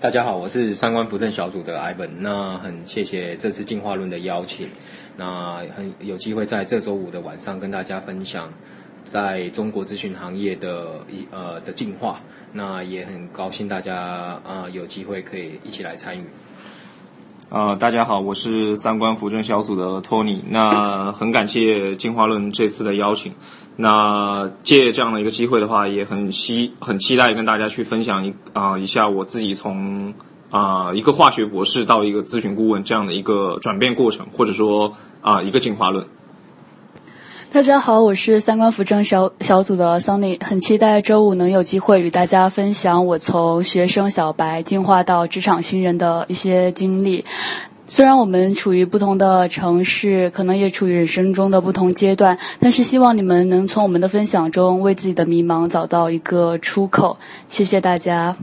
[0.00, 2.08] 大家好，我是三观扶正小组的 Ivan。
[2.20, 4.70] 那很谢谢这次进化论的邀请，
[5.18, 8.50] 那很有机会在这周五的晚上跟大家分享
[9.04, 12.22] 在中国咨询行业的一呃的进化。
[12.54, 16.24] 那也很高兴大家啊有机会可以一起来参与。
[17.52, 20.44] 呃，大家好，我是三观扶正小组的托尼。
[20.50, 23.32] 那很感谢进化论这次的邀请。
[23.74, 30.14] 那借这样的一个机会的话，也很期很期待跟大家去分享一啊一下我自己从
[30.50, 36.06] 啊一个化学博士到一个咨询顾问这样的一个转变过程，或者说啊一个进化论。
[37.52, 47.24] 大家好，我是三观扶正小小组的 Sunny，很期待周五能有机会与大家分享我从学生小白进化到职场新人的一些经历。
[47.88, 57.18] 虽然我们处于不同的城市，可能也处于人生中的不同阶段，但是希望你们能从我们的分享中为自己的迷茫找到一个出口。
[57.48, 58.36] 谢谢大家。